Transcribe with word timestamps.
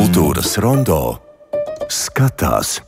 Kultūras 0.00 0.54
rondo 0.64 0.96
skatās. 1.92 2.78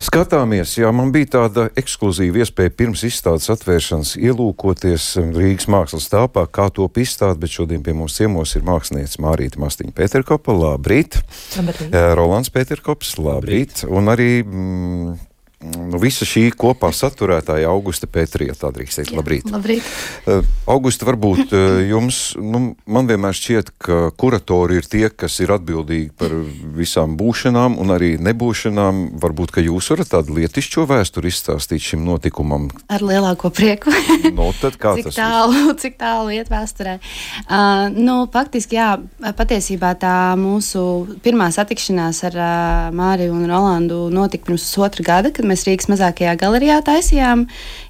Skatāmies, 0.00 0.70
jā, 0.78 0.88
man 0.88 1.10
bija 1.12 1.28
tāda 1.34 1.66
ekskluzīva 1.76 2.40
iespēja 2.40 2.72
pirms 2.78 3.02
izstādes 3.04 3.50
atvēršanas 3.52 4.14
ielūkoties 4.16 5.10
Rīgas 5.36 5.68
mākslas 5.68 6.08
telpā, 6.08 6.46
kā 6.48 6.70
to 6.72 6.88
izstāda, 6.96 7.36
bet 7.42 7.52
šodien 7.52 7.84
pie 7.84 7.92
mums 7.98 8.16
ciemos 8.16 8.56
ir 8.56 8.64
mākslinieca 8.64 9.20
Mārīta 9.20 9.60
Mastiņa 9.60 9.92
Pēterkopa, 10.00 10.56
labrīt. 10.56 11.20
Labrīt. 11.58 11.92
Rolands 12.16 12.48
Pēterkops, 12.56 13.18
labrīt. 13.20 13.84
labrīt. 13.84 13.84
Un 14.00 14.08
arī 14.08 14.30
mm, 14.40 15.18
nu, 15.60 15.98
visa 16.00 16.24
šī 16.24 16.48
kopā 16.56 16.88
saturētāja 16.96 17.68
Augusta 17.68 18.08
Pētrija, 18.10 18.54
tā 18.56 18.70
drīkst 18.74 19.00
teikt, 19.00 19.12
labrīt. 19.16 19.48
labrīt. 19.52 19.86
Uh, 20.24 20.46
Augusta, 20.70 21.04
varbūt 21.08 21.52
uh, 21.52 21.80
jums, 21.84 22.20
nu, 22.40 22.62
man 22.88 23.10
vienmēr 23.10 23.36
šķiet, 23.36 23.72
ka 23.80 23.98
kuratori 24.16 24.78
ir 24.80 24.88
tie, 24.88 25.04
kas 25.12 25.36
ir 25.44 25.52
atbildīgi 25.54 26.14
par 26.20 26.32
visām 26.76 27.16
būšanām 27.20 27.76
un 27.82 27.92
arī 27.92 28.14
nebūšanām. 28.22 29.02
Varbūt, 29.20 29.52
ka 29.56 29.64
jūs 29.64 29.90
varat 29.92 30.12
tādu 30.14 30.38
lietišķo 30.38 30.86
vēsturi 30.88 31.32
izstāstīt 31.32 31.84
šim 31.90 32.06
notikumam. 32.08 32.70
Ar 32.88 33.04
lielāko 33.04 33.52
prieku. 33.52 33.92
no, 34.38 34.50
tad 34.62 34.80
kā 34.80 34.94
cik 34.96 35.10
tas 35.10 35.20
tālu, 35.20 35.76
cik 35.82 36.00
tālu 36.00 36.32
iet 36.38 36.48
vēsturē? 36.52 36.96
Uh, 37.44 37.90
nu, 37.92 38.22
faktiski, 38.32 38.80
jā, 38.80 38.94
patiesībā 39.36 39.92
tā 40.00 40.16
mūsu 40.40 41.20
pirmā 41.24 41.50
satikšanās 41.52 42.24
ar 42.30 42.40
uh, 42.40 42.90
Māriju 42.96 43.36
un 43.36 43.44
Rolandu 43.50 44.02
notika 44.14 44.48
pirms 44.48 44.64
pusotra 44.70 45.04
gada, 45.04 45.32
kad 45.34 45.49
mēs 45.50 45.66
Rīgas 45.66 45.90
mazākajā 45.90 46.36
galerijā 46.40 46.78
taisījām 46.86 47.44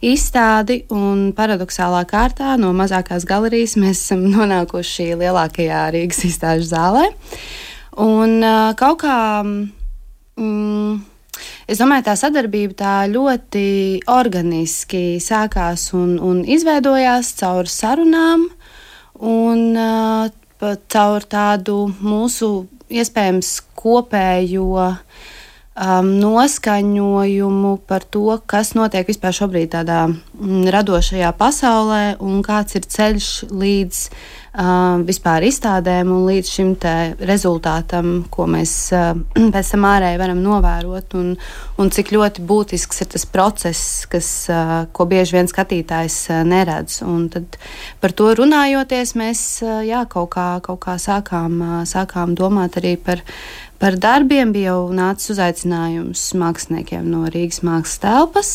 izstādi. 0.05 0.82
Paradoxālā 1.37 2.02
kārtā 2.09 2.56
no 2.60 2.73
mazākās 2.77 3.28
galerijas 3.28 3.77
mēs 3.80 4.00
esam 4.06 4.24
nonākuši 4.34 5.12
lielākajā 5.20 5.84
Rīgas 5.95 6.24
izstāžu 6.30 6.70
zālē. 6.73 7.06
Un 8.00 8.41
uh, 8.41 8.73
kaut 8.80 9.05
kā. 9.05 9.20
Mm, 10.41 11.00
Es 11.70 11.78
domāju, 11.78 12.03
tā 12.08 12.16
sadarbība 12.19 12.75
tā 12.77 12.94
ļoti 13.08 14.03
organiski 14.11 15.20
sākās 15.22 15.86
un, 15.97 16.16
un 16.19 16.42
izveidojās 16.42 17.31
caur 17.38 17.70
sarunām 17.70 18.48
un 19.31 19.62
uh, 19.78 20.27
caur 20.91 21.27
tādu 21.31 21.77
mūsu 22.03 22.50
iespējams 22.91 23.53
kopējo 23.78 24.66
uh, 24.83 24.98
um, 25.74 26.10
noskaņojumu 26.20 27.76
par 27.86 28.04
to, 28.04 28.26
kas 28.50 28.74
notiek 28.78 29.08
vispār 29.08 29.34
šobrīd 29.36 29.72
tādā 29.76 30.02
mm, 30.10 30.66
radošajā 30.74 31.32
pasaulē 31.38 32.04
un 32.24 32.42
kāds 32.46 32.78
ir 32.78 32.86
ceļš 32.90 33.30
līdz 33.50 34.00
uh, 34.10 35.00
vispār 35.06 35.46
izstādēm 35.46 36.10
un 36.10 36.26
līdz 36.28 36.50
šim 36.50 36.72
rezultātam, 37.26 38.24
ko 38.32 38.48
mēs 38.50 38.74
uh, 38.96 39.12
pēc 39.54 39.72
tam 39.74 39.86
ārēji 39.91 40.20
varam 40.20 40.42
novērot, 40.42 41.16
un, 41.20 41.32
un 41.78 41.94
cik 41.94 42.12
ļoti 42.16 42.44
būtisks 42.46 43.04
ir 43.04 43.12
tas 43.14 43.26
process, 43.30 44.04
kas, 44.10 44.28
uh, 44.50 44.74
ko 44.92 45.06
bieži 45.10 45.38
vien 45.38 45.50
skatītājs 45.50 46.20
uh, 46.30 46.42
neredz. 46.46 47.00
Un 47.06 47.28
tad 47.32 47.58
par 48.02 48.14
to 48.16 48.32
runājoties, 48.38 49.14
mēs 49.18 49.46
uh, 49.64 49.80
jā, 49.86 50.04
kaut, 50.10 50.32
kā, 50.34 50.50
kaut 50.66 50.82
kā 50.84 50.98
sākām, 51.00 51.58
uh, 51.60 51.82
sākām 51.88 52.34
domāt 52.38 52.80
arī 52.80 52.96
par 53.00 53.22
Par 53.81 53.97
darbiem 53.97 54.50
bija 54.53 54.75
jau 54.75 54.91
nācis 54.92 55.33
uzaicinājums 55.33 56.27
māksliniekiem 56.36 57.06
no 57.09 57.23
Rīgas 57.33 57.62
mākslas 57.64 58.03
telpas. 58.03 58.50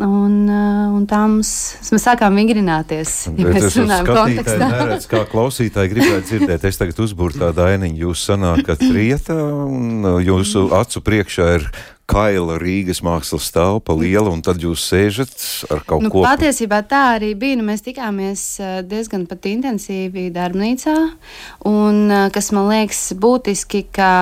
Un, 0.00 0.46
uh, 0.46 0.94
un 0.96 1.02
tā 1.10 1.18
mums, 1.26 1.50
mēs 1.92 2.06
sākām 2.06 2.38
vingrināties. 2.40 3.12
Ja 3.36 3.50
mēs 3.52 3.76
runājam 3.76 4.08
kontekstā. 4.08 4.68
Neredz, 4.72 5.08
kā 5.10 5.24
klausītāji 5.28 5.92
gribētu 5.92 6.24
dzirdēt, 6.30 6.64
es 6.70 6.80
tagad 6.80 7.02
uzbūru 7.04 7.42
tādu 7.42 7.66
ainiņu. 7.66 8.00
Jūs 8.06 8.24
sanākat 8.30 8.86
rietā 8.96 9.36
un 9.36 10.06
uh, 10.06 10.16
jūsu 10.24 10.70
acu 10.78 11.04
priekšā 11.04 11.50
ir 11.58 11.68
kaila 12.10 12.58
Rīgas 12.60 13.00
mākslas 13.04 13.48
telpa 13.54 13.94
liela, 13.96 14.30
un 14.32 14.42
tad 14.44 14.62
jūs 14.62 14.84
sēžat 14.90 15.32
ar 15.72 15.82
kaut 15.86 16.04
nu, 16.04 16.10
ko. 16.12 16.24
Patiesībā 16.26 16.82
tā 16.88 17.02
arī 17.16 17.32
bija. 17.38 17.58
Nu, 17.60 17.66
mēs 17.68 17.84
tikāmies 17.86 18.42
eh, 18.60 18.74
diezgan 18.86 19.26
intensīvi 19.28 20.28
darbnīcā, 20.34 20.96
un 21.68 22.02
eh, 22.10 22.28
kas 22.34 22.52
man 22.56 22.68
liekas 22.72 23.02
būtiski, 23.22 23.86
ka 23.94 24.12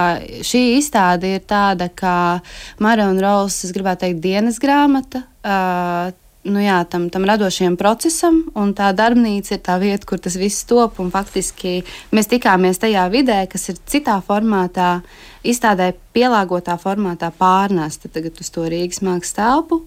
šī 0.46 0.64
izstāde 0.78 1.36
ir 1.36 1.44
tāda 1.48 1.90
kā 1.90 2.40
Mara 2.80 3.08
un 3.10 3.20
Rols, 3.22 3.62
es 3.64 3.74
gribētu 3.76 4.06
teikt, 4.06 4.22
dienas 4.24 4.60
grāmata. 4.62 5.24
Uh, 5.40 6.10
nu 6.48 6.60
jā, 6.62 6.78
tam, 6.88 7.08
tam 7.12 7.26
radošajam 7.28 7.76
procesam, 7.80 8.38
un 8.56 8.72
tā 8.76 8.90
darbnīca 8.96 9.56
ir 9.56 9.62
tā 9.64 9.76
vieta, 9.82 10.06
kur 10.08 10.20
tas 10.22 10.38
viss 10.40 10.64
top. 10.68 10.96
Faktiski 11.12 11.80
mēs 12.16 12.30
tikāmies 12.30 12.80
tajā 12.80 13.06
vidē, 13.12 13.42
kas 13.50 13.68
ir 13.72 13.80
citā 13.90 14.16
formātā, 14.24 15.00
izstādē 15.44 15.92
pielāgotā 16.16 16.78
formātā 16.80 17.32
pārnesta 17.36 18.08
tagad 18.12 18.40
uz 18.40 18.52
to 18.52 18.64
Rīgas 18.70 19.02
mākslas 19.04 19.36
telpu. 19.36 19.82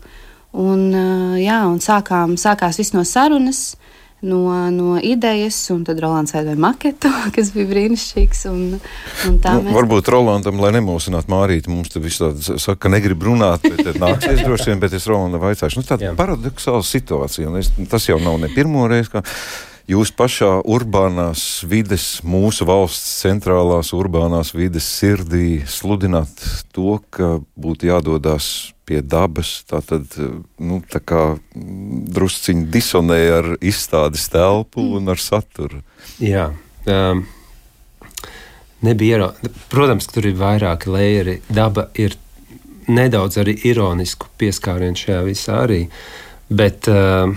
Un, 0.53 0.92
jā, 1.42 1.63
un 1.66 1.80
sākām, 1.81 2.38
sākās 2.38 2.78
viss 2.78 2.94
no 2.94 3.02
sarunas 3.08 3.72
no, 4.24 4.72
no 4.72 4.96
idejas, 5.04 5.58
un 5.74 5.84
tad 5.88 6.00
Rolands 6.04 6.34
veidoja 6.36 6.60
maketu, 6.60 7.12
kas 7.36 7.52
bija 7.56 7.70
brīnišķīgs. 7.72 8.46
Un, 8.52 8.62
un 9.28 9.36
nu, 9.38 9.60
mēs... 9.66 9.76
Varbūt 9.76 10.12
Rolandam, 10.14 10.62
lai 10.64 10.74
nemulsinātu 10.78 11.32
Mārīti, 11.34 11.72
mums 11.74 11.92
te 11.94 12.02
viss 12.04 12.24
tāds 12.24 12.50
saka, 12.56 12.80
ka 12.86 12.94
negrib 12.94 13.26
runāt, 13.28 13.68
bet 13.68 14.00
nāksies 14.00 14.42
droši 14.48 14.72
vien, 14.72 14.82
bet 14.84 14.96
es 14.98 15.10
Rolandam 15.12 15.44
vaicāšu. 15.44 15.82
Nu, 15.82 15.88
tāda 15.88 16.16
paradoxāla 16.20 16.84
situācija, 16.88 17.52
un 17.52 17.62
es, 17.62 17.74
tas 17.92 18.10
jau 18.10 18.20
nav 18.24 18.40
ne 18.42 18.52
pirmo 18.54 18.88
reizi. 18.92 19.14
Kā... 19.14 19.24
Jūs 19.84 20.14
pašā 20.16 20.62
urbānās 20.72 21.42
vides, 21.68 22.22
mūsu 22.24 22.64
valsts 22.64 23.18
centrālās 23.20 23.90
urbānās 23.92 24.54
vides 24.56 24.88
sirdī 24.88 25.66
sludināt 25.68 26.32
to, 26.72 27.02
ka 27.12 27.42
būtu 27.60 27.90
jādodas 27.90 28.73
pie 28.88 29.02
dabas. 29.02 29.62
Tā 29.70 29.82
tad 29.86 30.18
nu, 30.60 30.82
tā 30.90 31.02
kā 31.04 31.24
drusciņi 32.16 32.68
disonē 32.74 33.22
ar 33.38 33.54
izstādes 33.62 34.28
telpu 34.34 34.84
mm. 34.84 34.98
un 35.00 35.14
ar 35.14 35.22
saturu. 35.22 35.82
Jā. 36.24 36.50
Um, 36.90 37.26
nebija 38.84 39.20
ieraudzījis. 39.20 39.64
Protams, 39.72 40.10
ka 40.10 40.18
tur 40.18 40.30
ir 40.30 40.38
vairāki 40.40 40.92
layeri. 40.94 41.40
Daba 41.48 41.88
ir 42.00 42.18
nedaudz 42.92 43.40
arī 43.42 43.56
ironisku 43.70 44.30
pieskārienu 44.40 45.00
šajā 45.00 45.24
visā 45.28 45.64
arī. 45.64 45.82
Bet, 46.54 46.90
uh, 46.92 47.32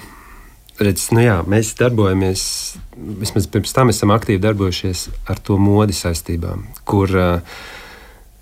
redz, 0.83 1.09
nu 1.15 1.23
jā, 1.25 1.39
mēs 1.49 1.75
darbojamies, 1.79 2.43
vismaz 3.23 3.47
pirms 3.53 3.75
tam 3.77 3.93
esam 3.95 4.13
aktīvi 4.15 4.43
darbojušies 4.43 5.07
ar 5.31 5.41
to 5.47 5.59
modi 5.63 5.95
saistībām, 5.97 6.67
kur 6.89 7.15
uh, 7.15 7.61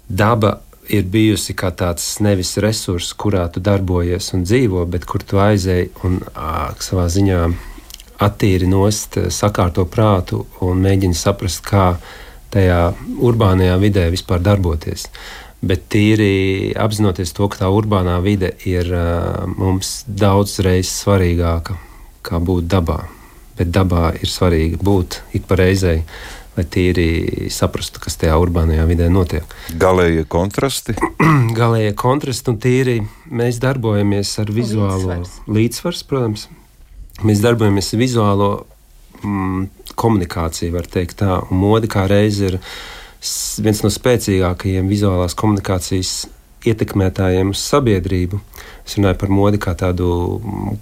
daba 0.09 0.57
ir 0.93 1.07
bijusi 1.09 1.55
kā 1.57 1.71
tāds 1.75 2.05
nevis 2.25 2.57
resurs, 2.63 3.13
kurā 3.17 3.47
tu 3.53 3.63
darbojies 3.65 4.33
un 4.37 4.45
dzīvo, 4.45 4.85
bet 4.91 5.07
kur 5.09 5.23
tu 5.25 5.41
aizēji 5.43 5.91
un 6.05 6.21
ā, 6.35 6.75
savā 6.85 7.07
ziņā 7.13 7.41
attīri 8.25 8.69
nost, 8.71 9.19
sakārto 9.33 9.87
prātu 9.91 10.45
un 10.65 10.83
mēģini 10.85 11.17
saprast, 11.19 11.65
kā 11.67 11.95
tajā 12.55 12.93
urbānajā 13.25 13.79
vidē 13.83 14.07
vispār 14.15 14.43
darboties. 14.45 15.09
Bet 15.65 15.89
tīri 15.93 16.75
apzinoties 16.77 17.33
to, 17.35 17.49
ka 17.49 17.63
tā 17.63 17.71
urbānā 17.73 18.19
vide 18.23 18.53
ir 18.69 18.91
uh, 18.93 19.45
mums 19.49 20.03
daudz 20.07 20.59
reizes 20.65 20.93
svarīgāka 21.01 21.79
kā 22.25 22.41
būt 22.41 22.69
dabā. 22.69 23.01
Bet 23.57 23.71
dabā 23.73 24.13
ir 24.19 24.29
svarīgi 24.29 24.81
būt 24.83 25.23
ik 25.39 25.47
pa 25.49 25.57
reizei 25.59 26.03
lai 26.55 26.65
tīri 26.71 27.49
saprastu, 27.53 28.01
kas 28.03 28.19
tajā 28.21 28.37
urbānajā 28.41 28.85
vidē 28.89 29.09
notiek. 29.13 29.57
Galējie 29.81 30.27
kontrasti? 30.31 30.95
Galējie 31.59 31.95
kontrasti 31.99 32.53
un 32.53 32.61
tīri 32.63 32.99
mēs 33.31 33.59
darbojamies 33.63 34.37
ar 34.43 34.53
vizuālo 34.55 35.19
līdzsvaru, 35.51 36.05
protams. 36.11 36.47
Mēs 37.27 37.43
darbojamies 37.43 37.93
ar 37.95 38.03
vizuālo 38.03 38.51
mm, 39.23 39.67
komunikāciju, 39.99 40.75
var 40.75 40.89
teikt 40.91 41.21
tā, 41.23 41.41
un 41.49 41.61
modi 41.63 41.91
kā 41.91 42.07
reiz 42.11 42.41
ir 42.43 42.59
viens 43.65 43.81
no 43.85 43.91
spēcīgākajiem 43.93 44.91
vizuālās 44.91 45.37
komunikācijas 45.39 46.15
ietekmētājiem 46.69 47.53
uz 47.55 47.63
sabiedrību. 47.63 48.41
Es 48.85 48.99
runāju 48.99 49.21
par 49.21 49.33
modi 49.33 49.61
kā 49.63 49.75
tādu, 49.79 50.39
mm, 50.39 50.79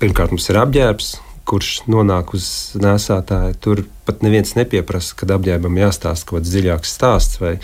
pirmkārt, 0.00 0.34
mums 0.34 0.48
ir 0.50 0.60
apģērbs, 0.62 1.12
kurš 1.48 1.82
nonāk 1.90 2.32
uz 2.36 2.46
nēsātāja, 2.78 3.56
tur 3.62 3.84
pat 4.06 4.22
neviens 4.24 4.54
nepieprasa, 4.58 5.16
kad 5.18 5.34
apģērbam 5.34 5.80
jāstāsta 5.80 6.28
kaut 6.28 6.40
kāds 6.40 6.54
dziļāks 6.54 6.96
stāsts. 6.98 7.42
Vai, 7.42 7.58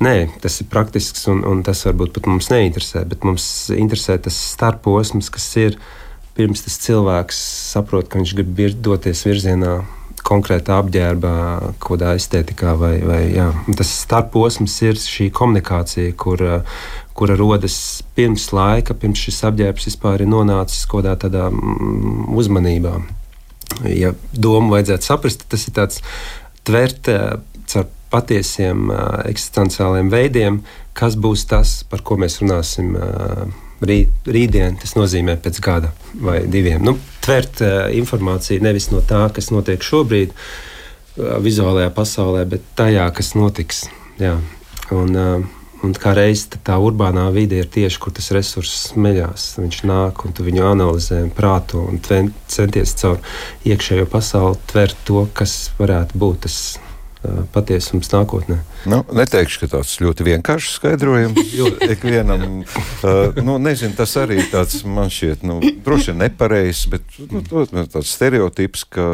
Nē, 0.00 0.30
tas 0.40 0.54
ir 0.62 0.68
praktisks 0.72 1.26
un, 1.28 1.42
un 1.44 1.58
tas 1.60 1.82
varbūt 1.84 2.14
pat 2.16 2.24
mums 2.30 2.46
neinteresē, 2.48 3.02
bet 3.04 3.24
mums 3.28 3.44
interesē 3.74 4.14
tas 4.24 4.38
starposms, 4.54 5.28
kas 5.28 5.48
ir 5.60 5.76
pirms 6.38 6.64
tas 6.64 6.78
cilvēks 6.80 7.40
saprot, 7.74 8.08
ka 8.08 8.16
viņš 8.16 8.32
grib 8.38 8.54
vir, 8.56 8.72
doties 8.72 9.26
virzienā 9.28 9.74
konkrētā 10.24 10.78
apģērbā, 10.80 11.34
kādā 11.84 12.14
estētikā. 12.16 12.72
Vai, 12.80 12.94
vai, 13.04 13.20
jā. 13.34 13.50
tas 13.76 13.92
starposms 14.06 14.78
ir 14.88 15.00
šī 15.00 15.28
komunikācija, 15.36 16.16
kur, 16.16 16.46
kura 17.20 17.36
rodas 17.36 17.76
pirms 18.16 18.46
laika, 18.56 18.96
pirms 18.96 19.20
šis 19.20 19.42
apģērbs 19.50 19.90
vispār 19.90 20.24
ir 20.24 20.30
nonācis 20.32 20.86
kaut 20.88 21.04
kādā 21.04 21.18
tādā 21.26 21.50
mm, 21.52 22.30
uzmanībā. 22.40 22.94
Ja 23.92 24.14
domu 24.32 24.72
vajadzētu 24.72 25.06
saprast, 25.06 25.44
tas 25.52 25.66
ir 25.68 25.76
tāds 25.76 26.00
tvert 26.64 27.10
caur 27.70 27.90
patiesiem 28.10 28.88
uh, 28.90 29.20
eksistenciāliem 29.30 30.08
veidiem, 30.10 30.62
kas 30.98 31.14
būs 31.14 31.44
tas, 31.50 31.80
par 31.86 32.02
ko 32.06 32.18
mēs 32.20 32.40
runāsim. 32.42 32.96
Uh, 32.96 33.66
Rīt, 33.80 34.26
rītdien 34.28 34.74
tas 34.76 34.90
nozīmē 34.92 35.38
pēc 35.40 35.56
gada 35.64 35.88
vai 36.20 36.42
diviem. 36.52 36.82
Nu, 36.84 36.98
tvert 37.24 37.62
uh, 37.64 37.86
informāciju 37.96 38.60
nevis 38.60 38.90
no 38.92 39.00
tā, 39.00 39.22
kas 39.32 39.48
notiek 39.54 39.80
šobrīd, 39.80 40.34
uh, 40.34 41.38
vizuālajā 41.40 41.88
pasaulē, 41.96 42.42
bet 42.50 42.66
tajā, 42.76 43.06
kas 43.16 43.32
notiks. 43.38 43.86
Jā. 44.20 44.34
Un, 44.92 45.16
uh, 45.16 45.48
Un 45.80 45.94
kā 45.96 46.12
reizē 46.12 46.58
tā 46.64 46.76
urbānā 46.76 47.24
vide 47.32 47.62
ir 47.62 47.68
tieši, 47.72 48.00
kur 48.02 48.12
tas 48.12 48.28
resurss 48.36 48.92
meļās. 49.00 49.46
Viņš 49.62 49.80
nāk 49.88 50.26
un 50.26 50.34
tu 50.36 50.44
viņu 50.44 50.66
analizē, 50.68 51.22
prāto 51.36 51.86
un 51.88 52.00
centies 52.04 52.92
caur 53.00 53.20
iekšējo 53.64 54.04
pasauli 54.12 54.60
tvert 54.68 55.00
to, 55.08 55.24
kas 55.32 55.70
varētu 55.78 56.20
būt 56.20 56.42
tas 56.44 56.58
uh, 56.76 57.46
patiesums 57.54 58.12
nākotnē. 58.12 58.58
Nu, 58.92 59.00
neteikšu, 59.16 59.62
ka 59.62 59.70
tāds 59.78 59.94
ļoti 60.04 60.26
vienkāršs 60.28 60.76
skaidrojums 60.76 61.56
ikvienam. 61.94 62.44
Uh, 63.00 63.40
nu, 63.40 63.56
nezinu, 63.62 63.96
tas 63.96 64.18
arī 64.20 64.42
tāds 64.52 64.82
man 64.84 65.08
šķiet, 65.12 65.48
nu, 65.48 65.62
droši 65.84 66.12
vien 66.12 66.26
nepareizs, 66.26 66.84
bet 66.92 67.20
nu, 67.32 67.40
tāds 67.48 68.12
stereotips, 68.12 68.84
ka 68.98 69.08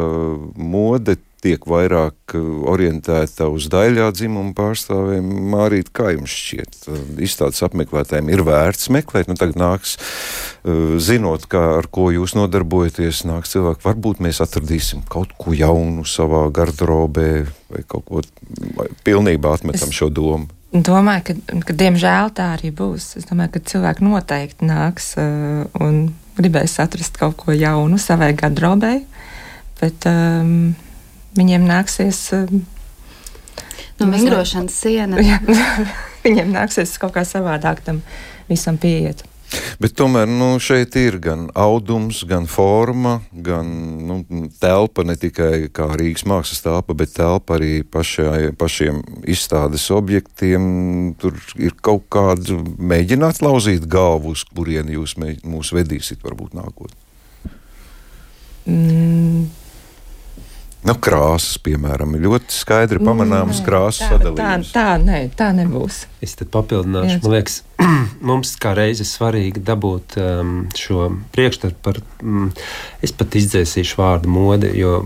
mode 0.59 1.15
tiek 1.43 1.63
vairāk 1.69 2.35
uh, 2.37 2.45
orientēta 2.71 3.47
uz 3.53 3.67
daļā 3.71 4.09
dzimumu 4.15 4.55
pārstāvjiem. 4.57 5.27
Mārīt, 5.53 5.91
kā 5.95 6.11
jums 6.15 6.33
šķiet, 6.33 6.79
uh, 6.89 6.99
izstādes 7.23 7.63
apmeklētājiem 7.67 8.31
ir 8.33 8.43
vērts 8.47 8.91
meklēt? 8.93 9.29
Nu, 9.29 9.37
tagad 9.39 9.59
nāks, 9.59 9.97
uh, 9.97 10.97
zinot, 11.03 11.47
kā, 11.51 11.63
ar 11.79 11.89
ko 11.93 12.09
jūs 12.15 12.35
nodarbojaties, 12.37 13.23
nāks 13.29 13.55
cilvēki, 13.55 13.85
varbūt 13.85 14.23
mēs 14.25 14.41
atradīsim 14.45 15.05
kaut 15.11 15.35
ko 15.39 15.55
jaunu 15.57 16.05
savā 16.07 16.47
garderobē 16.53 17.31
vai 17.71 17.83
kaut 17.87 18.07
ko 18.07 18.23
vai 18.77 18.87
pilnībā 19.05 19.57
atmetam 19.57 19.91
es... 19.91 19.97
šo 19.97 20.09
domu. 20.13 20.49
Domāju, 20.73 21.29
ka, 21.29 21.59
ka 21.69 21.73
diemžēl 21.79 22.33
tā 22.35 22.51
arī 22.57 22.73
būs. 22.75 23.13
Es 23.19 23.27
domāju, 23.29 23.53
ka 23.55 23.61
cilvēki 23.71 24.03
noteikti 24.03 24.67
nāks 24.67 25.13
uh, 25.21 25.63
un 25.79 26.09
gribēs 26.37 26.75
atrast 26.83 27.15
kaut 27.19 27.37
ko 27.39 27.55
jaunu 27.55 27.99
savai 28.01 28.33
garderobei. 28.37 28.99
Bet 29.79 30.07
um, 30.09 30.75
viņiem 31.37 31.67
nāksies. 31.69 32.19
Um, 32.37 32.65
nu, 33.99 34.11
vingrošanas 34.11 34.75
siena. 34.83 35.21
Jā, 35.29 35.39
viņiem 36.25 36.53
nāksies 36.55 36.97
kaut 37.01 37.15
kā 37.17 37.25
savādāk 37.27 37.83
tam 37.85 38.03
visam 38.49 38.79
pieiet. 38.81 39.25
Bet 39.79 39.93
tomēr 39.95 40.27
nu, 40.27 40.57
šeit 40.59 40.95
ir 40.99 41.19
gan 41.23 41.45
audums, 41.55 42.19
gan 42.27 42.47
forma, 42.51 43.21
gan 43.31 43.69
nu, 44.03 44.17
telpa 44.59 45.05
ne 45.07 45.15
tikai 45.19 45.69
kā 45.71 45.87
Rīgas 45.95 46.25
mākslas 46.27 46.63
telpa, 46.65 46.95
bet 46.97 47.13
telpa 47.15 47.55
arī 47.55 47.85
pašai, 47.87 48.51
pašiem 48.59 48.99
izstādes 49.23 49.87
objektiem. 49.95 50.67
Tur 51.21 51.39
ir 51.55 51.77
kaut 51.79 52.09
kāda 52.11 52.59
mēģināt 52.75 53.39
lauzīt 53.45 53.87
galvu, 53.87 54.35
uz 54.35 54.43
kurieni 54.51 54.97
jūs 54.97 55.15
mūs 55.21 55.71
vedīsiet, 55.77 56.19
varbūt 56.25 56.57
nākotnē. 56.57 57.05
Mm. 58.67 59.47
Nu, 60.87 60.93
krāsas, 61.03 61.57
piemēram, 61.65 62.13
ir 62.15 62.23
ļoti 62.23 62.53
skaidri 62.55 63.01
pamanāmas 63.03 63.59
krāsas 63.65 64.07
sadalījums. 64.07 64.69
Tā, 64.71 64.93
tā, 64.95 65.03
nē, 65.03 65.19
tā 65.35 65.49
nebūs. 65.57 66.05
Es 66.23 66.37
te 66.39 66.47
papildināšu. 66.47 67.19
Man 67.25 67.33
liekas, 67.33 67.57
mums 68.29 68.53
kā 68.61 68.71
reizi 68.77 69.03
svarīgi 69.07 69.63
dabūt 69.67 70.15
um, 70.21 70.53
šo 70.79 71.09
priekšstatu 71.35 71.75
par, 71.83 71.99
um, 72.23 72.47
es 73.03 73.11
pat 73.11 73.35
izdzēsīšu 73.35 73.99
vārdu 73.99 74.31
mode, 74.31 74.71
jo 74.79 75.01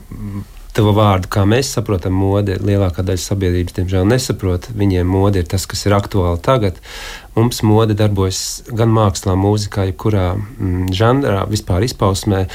tavu 0.75 0.93
vārdu, 0.95 1.31
kā 1.33 1.47
mēs 1.49 1.73
saprotam 1.75 2.13
modi, 2.15 2.55
lielākā 2.61 3.03
daļa 3.07 3.25
sabiedrības, 3.25 3.79
diemžēl, 3.79 4.05
nesaprot. 4.13 4.69
Viņiem 4.77 5.09
mode 5.09 5.41
ir 5.41 5.49
tas, 5.49 5.65
kas 5.65 5.83
ir 5.89 5.97
aktuāli 5.97 6.39
tagad. 6.45 6.77
Mums 7.35 7.65
mode 7.65 7.97
darbojas 7.97 8.61
gan 8.69 8.93
mākslā, 8.93 9.33
mūzikā, 9.39 9.89
jebkurā 9.89 10.31
mm, 10.37 10.91
žanrā, 10.95 11.43
vispār 11.51 11.89
izpausmē 11.89 12.45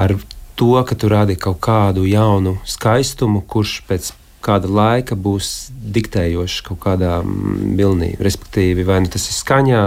ar 0.00 0.16
to, 0.60 0.74
ka 0.84 0.94
tu 0.94 1.08
rādi 1.08 1.38
kaut 1.40 1.60
kādu 1.64 2.04
jaunu 2.04 2.58
skaistumu, 2.68 3.40
kurš 3.48 3.80
pēc 3.88 4.10
kāda 4.44 4.68
laika 4.68 5.16
būs 5.16 5.70
diktējošs 5.94 6.64
kaut 6.68 6.80
kādā 6.84 7.20
mm, 7.22 7.76
vilnī. 7.78 8.10
Respektīvi, 8.20 8.84
vai 8.88 9.00
nu 9.04 9.12
tas 9.12 9.24
ir 9.28 9.36
skaņā, 9.36 9.84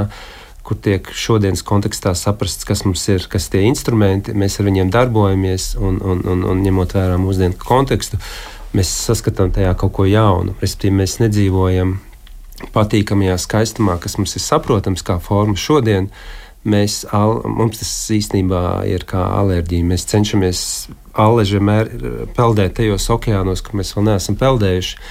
kur 0.64 0.80
tiek 0.80 1.10
šodienas 1.14 1.62
kontekstā 1.68 2.14
saprasts, 2.18 2.66
kas 2.66 2.86
mums 2.88 3.04
ir, 3.12 3.26
kas 3.30 3.50
tie 3.54 3.66
instrumenti, 3.68 4.34
mēs 4.38 4.58
ar 4.60 4.70
viņiem 4.70 4.94
darbojamies 4.94 5.74
un, 5.78 6.00
un, 6.00 6.24
un, 6.30 6.46
un 6.54 6.64
ņemot 6.64 6.96
vērā 6.96 7.20
mūsdienu 7.22 7.58
kontekstu, 7.60 8.22
mēs 8.74 8.94
saskatām 9.10 9.52
tajā 9.54 9.74
kaut 9.78 9.94
ko 9.98 10.08
jaunu. 10.10 10.56
Respektīvi, 10.62 11.02
mēs 11.02 11.20
nedzīvojam 11.22 11.98
patīkamajā 12.74 13.36
skaistumā, 13.42 13.98
kas 14.02 14.18
mums 14.18 14.38
ir 14.38 14.46
saprotams 14.46 15.04
kā 15.06 15.20
forma 15.22 15.58
šodien 15.60 16.10
Mēs, 16.64 17.02
al, 17.12 17.42
mums 17.44 17.82
tas 17.82 17.92
īstenībā 18.16 18.86
ir 18.88 19.04
kā 19.08 19.20
alerģija. 19.42 19.88
Mēs 19.88 20.06
cenšamies 20.08 20.62
aleži 21.20 21.60
peldēt 22.38 22.78
tajos 22.80 23.10
okeānos, 23.12 23.64
kur 23.66 23.82
mēs 23.82 23.92
vēl 23.98 24.08
neesam 24.08 24.38
peldējuši, 24.40 25.02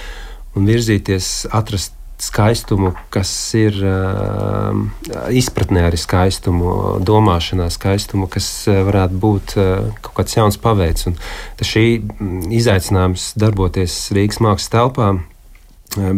un 0.57 0.65
virzīties, 0.69 1.29
atrast 1.53 1.93
skaistumu, 2.23 2.93
kas 3.13 3.29
ir 3.57 3.77
uh, 3.83 4.73
izpratnē 5.33 5.87
arī 5.89 5.99
skaistumu, 5.99 6.99
domāšanā 7.03 7.67
skaistumu, 7.73 8.29
kas 8.31 8.47
varētu 8.69 9.19
būt 9.19 9.55
uh, 9.57 9.89
kaut 10.01 10.15
kāds 10.21 10.37
jauns 10.37 10.59
paveids. 10.61 11.09
Un 11.09 11.17
šī 11.59 11.85
izaicinājums 12.53 13.33
darboties 13.39 13.97
Rīgas 14.15 14.39
mākslas 14.43 14.71
telpā 14.73 15.09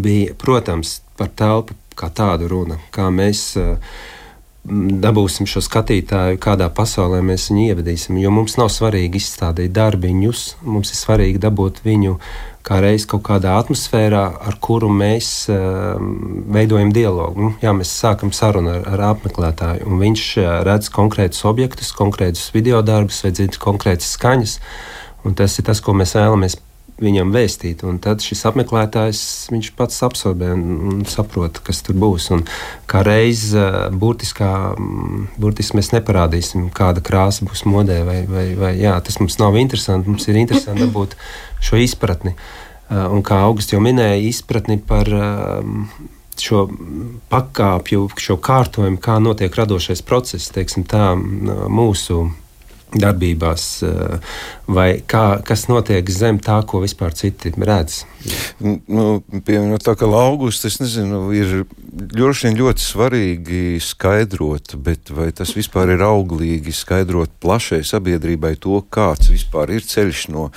bija, 0.03 0.35
protams, 0.39 0.99
par 1.19 1.31
telpu 1.35 1.75
kā 1.95 2.11
tādu 2.13 2.51
runa, 2.51 2.77
kā 2.93 3.07
mēs 3.13 3.47
uh, 3.59 3.79
dabūsim 4.65 5.45
šo 5.49 5.61
skatītāju, 5.61 6.39
kādā 6.41 6.67
pasaulē 6.73 7.21
mēs 7.25 7.51
viņu 7.51 7.69
ievedīsim. 7.69 8.17
Jo 8.21 8.31
mums 8.33 8.57
nav 8.57 8.71
svarīgi 8.73 9.21
izstādīt 9.21 9.73
darbiņus, 9.75 10.45
mums 10.65 10.93
ir 10.93 10.99
svarīgi 10.99 11.41
dabūt 11.43 11.83
viņu 11.85 12.17
kā 12.65 12.79
reiz 12.81 13.05
kaut 13.05 13.21
kādā 13.27 13.53
atmosfērā, 13.59 14.23
ar 14.49 14.57
kuru 14.63 14.89
mēs 14.89 15.29
uh, 15.53 15.99
veidojam 16.55 16.89
dialogu. 16.95 17.45
Nu, 17.45 17.53
jā, 17.61 17.75
mēs 17.77 17.93
sākam 17.93 18.33
sarunu 18.33 18.73
ar, 18.73 18.87
ar 18.95 19.03
apmeklētāju, 19.11 19.85
un 19.85 20.01
viņš 20.01 20.27
uh, 20.41 20.51
redz 20.65 20.89
konkrētus 20.93 21.45
objektus, 21.45 21.93
konkrētus 21.95 22.49
video 22.55 22.81
darbus, 22.85 23.21
vai 23.25 23.35
dzird 23.37 23.59
konkrētas 23.61 24.15
skaņas. 24.17 24.57
Un 25.25 25.37
tas 25.37 25.59
ir 25.61 25.69
tas, 25.69 25.81
ko 25.81 25.93
mēs 25.97 26.17
vēlamies 26.17 26.57
viņam 27.01 27.33
vēstīt. 27.35 27.83
Un 27.87 27.97
tad 28.03 28.23
šis 28.23 28.45
apmeklētājs 28.49 29.21
pats 29.75 30.01
absorbē 30.07 30.51
un, 30.55 30.65
un 30.91 31.03
saprot, 31.09 31.59
kas 31.65 31.81
tur 31.85 31.97
būs. 31.99 32.29
Un 32.35 32.45
kā 32.89 33.03
reiz 33.05 33.49
burtiskā, 33.95 34.51
burtiski 35.41 35.79
mēs 35.79 35.91
neparādīsim, 35.95 36.69
kāda 36.75 37.03
krāsa 37.05 37.47
būs 37.47 37.65
modē, 37.67 38.01
vai, 38.07 38.21
vai, 38.29 38.47
vai 38.59 38.73
jā, 38.79 38.95
tas 39.03 39.19
mums 39.21 39.39
nav 39.41 39.57
interesanti. 39.59 40.11
Mums 40.11 40.27
ir 40.31 40.39
interesanti 40.39 40.85
dabūt 40.85 41.17
šo 41.63 41.81
izpratni. 41.83 42.35
Un 42.89 43.23
kā 43.25 43.41
Augusts 43.47 43.73
jau 43.73 43.81
minēja, 43.81 44.21
izpratni 44.29 44.77
par 44.77 45.09
šo 46.39 46.65
pakāpju, 47.31 48.09
šo 48.19 48.37
kārtojumu, 48.43 48.99
kā 49.01 49.17
notiek 49.23 49.55
radošais 49.55 50.03
process, 50.05 50.51
teiksim, 50.53 50.83
tā 50.87 51.13
mūsu 51.15 52.25
darbībās, 52.99 53.83
eh, 53.83 54.17
vai 54.67 55.01
kā, 55.07 55.41
kas 55.45 55.67
notiek 55.67 56.09
zem 56.09 56.39
tā, 56.39 56.61
ko 56.67 56.81
vispār 56.83 57.13
citi 57.13 57.51
redz. 57.55 58.03
Nu, 58.59 59.21
piemēram, 59.29 59.77
tā 59.83 59.95
kā 59.99 60.07
augusts, 60.07 60.65
es 60.65 60.79
nezinu, 60.79 61.21
ir 61.35 61.65
ļoti, 62.15 62.55
ļoti 62.55 62.81
svarīgi 62.81 63.63
skaidrot, 63.83 64.75
bet 64.81 65.11
vai 65.11 65.31
tas 65.31 65.53
vispār 65.53 65.95
ir 65.95 66.05
auglīgi 66.05 66.73
skaidrot 66.73 67.29
plašai 67.43 67.83
sabiedrībai 67.83 68.55
to, 68.59 68.81
kāds 68.89 69.29
vispār 69.33 69.75
ir 69.75 69.85
ceļš 69.85 70.29
no 70.33 70.49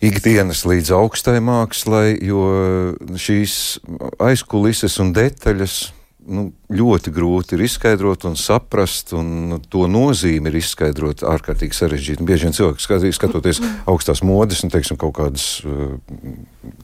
ikdienas 0.00 0.64
līdz 0.64 0.94
augstai 0.96 1.40
mākslai, 1.44 2.16
jo 2.24 2.96
šīs 3.20 3.80
aizkulises 4.22 4.96
un 5.02 5.12
detaļas 5.12 5.90
nu, 6.30 6.46
ļoti 6.70 7.12
grūti 7.14 7.56
ir 7.56 7.64
izskaidrot 7.66 8.24
un 8.28 8.36
saprast, 8.38 9.14
un 9.18 9.58
to 9.70 9.86
nozīmi 9.90 10.50
ir 10.50 10.60
izskaidrot 10.60 11.24
ārkārtīgi 11.26 11.76
sarežģīti. 11.76 12.26
Bieži 12.26 12.48
vien 12.48 12.56
cilvēki 12.56 13.12
skatoties 13.16 13.62
augstās 13.90 14.22
modes 14.26 14.62
un 14.64 14.72
teiksim, 14.72 14.98
kaut 15.00 15.16
kādas 15.18 15.48
uh, 15.66 15.96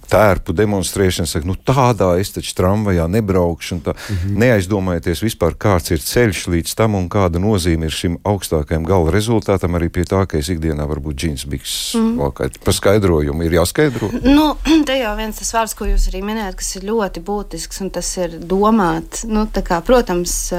tērpu 0.08 0.54
demonstrēšanas, 0.56 1.34
saka, 1.34 1.46
nu 1.48 1.56
tādā 1.68 2.12
es 2.20 2.30
taču 2.32 2.54
tramvajā 2.56 3.04
nebraukšu, 3.12 3.74
un 3.74 3.80
tā 3.84 3.92
mm 3.92 4.16
-hmm. 4.16 4.36
neaizdomājieties 4.42 5.22
vispār, 5.24 5.56
kāds 5.64 5.90
ir 5.92 6.00
ceļš 6.00 6.46
līdz 6.54 6.74
tam 6.74 6.94
un 6.94 7.08
kāda 7.08 7.42
nozīme 7.42 7.84
ir 7.84 7.90
šim 7.90 8.18
augstākajam 8.24 8.86
gala 8.86 9.10
rezultātam, 9.10 9.76
arī 9.76 9.88
pie 9.88 10.04
tā, 10.04 10.26
ka 10.26 10.38
es 10.38 10.48
ikdienā 10.48 10.86
varbūt 10.88 11.14
džins 11.14 11.44
biks 11.44 11.94
mm 11.94 12.18
-hmm. 12.18 12.50
Par 12.64 12.74
skaidrojumu 12.74 13.42
ir 13.42 13.52
jāskaidro. 13.52 14.10
Nu, 14.22 14.56
te 14.86 14.98
jau 14.98 15.16
viens 15.16 15.36
tas 15.38 15.54
vārds, 15.54 15.74
ko 15.74 15.84
jūs 15.84 16.08
arī 16.08 16.22
minējat, 16.22 16.54
kas 16.54 16.76
ir 16.76 16.82
ļoti 16.82 17.20
būtisks, 17.20 17.80
un 17.80 17.90
tas 17.90 18.16
ir 18.16 18.30
domāt. 18.40 19.24
Nu, 19.24 19.46
kā, 19.46 19.80
protams, 19.80 20.52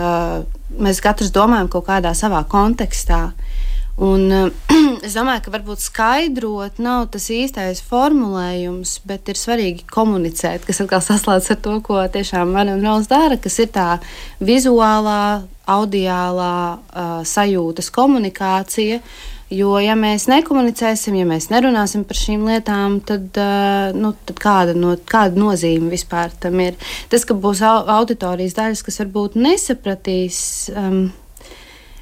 mēs 0.79 1.01
katrs 1.01 1.31
domājam 1.31 1.67
kaut 1.67 1.88
kādā 1.88 2.13
savā 2.13 2.43
kontekstā. 2.47 3.31
Un, 3.98 4.30
es 5.08 5.16
domāju, 5.18 5.42
ka 5.48 5.51
varbūt 5.56 5.82
skaidrot 5.82 6.77
nav 6.84 7.08
tas 7.13 7.32
īstais 7.34 7.82
formulējums, 7.82 9.00
bet 9.10 9.32
ir 9.32 9.39
svarīgi 9.39 9.88
komunicēt, 9.89 10.68
kas 10.68 10.84
atkal 10.84 11.01
saslēdz 11.01 11.50
ar 11.56 11.62
to, 11.66 11.74
ko 11.86 12.04
tiešām 12.13 12.54
Marina 12.54 12.77
Rauls 12.84 13.10
dara, 13.10 13.39
kas 13.42 13.58
ir 13.63 13.72
tā 13.74 13.96
vizuālā, 14.38 15.48
audiālā 15.68 16.54
uh, 16.77 17.18
sajūtas 17.25 17.89
komunikācija. 17.96 19.01
Jo, 19.50 19.77
ja 19.80 19.96
mēs 19.98 20.27
nekomunicēsim, 20.27 21.16
ja 21.18 21.25
mēs 21.25 21.48
nerunāsim 21.50 22.04
par 22.06 22.20
šīm 22.20 22.44
lietām, 22.51 23.00
tad, 23.08 23.32
uh, 23.39 23.96
nu, 23.98 24.12
tad 24.30 24.42
kāda, 24.44 24.75
no, 24.77 24.94
kāda 25.10 25.39
nozīme 25.39 25.89
vispār 25.89 26.36
tam 26.44 26.60
ir? 26.62 26.77
Tas, 27.10 27.25
ka 27.25 27.34
būs 27.34 27.63
auditorijas 27.66 28.60
daļas, 28.60 28.84
kas 28.86 29.01
varbūt 29.01 29.39
nesapratīs. 29.42 30.42
Um, 30.75 31.08